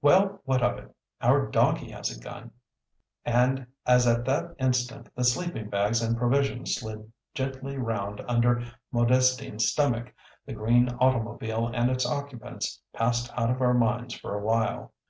"Well, 0.00 0.40
what 0.46 0.62
of 0.62 0.78
it? 0.78 0.96
Our 1.20 1.48
donkey 1.50 1.90
has 1.90 2.10
a 2.10 2.18
gun." 2.18 2.52
And 3.26 3.66
as 3.84 4.06
at 4.06 4.24
that 4.24 4.54
instant 4.58 5.10
the 5.14 5.22
sleeping 5.22 5.68
bags 5.68 6.00
and 6.00 6.16
provisions 6.16 6.76
slid 6.76 7.12
gently 7.34 7.76
round 7.76 8.22
under 8.26 8.62
Modestine's 8.90 9.68
stomach, 9.68 10.14
the 10.46 10.54
green 10.54 10.88
automobile 10.98 11.66
and 11.66 11.90
its 11.90 12.06
occupants 12.06 12.80
passed 12.94 13.30
out 13.36 13.50
of 13.50 13.60
our 13.60 13.74
minds 13.74 14.14
for 14.14 14.34
a 14.34 14.42
while. 14.42 14.94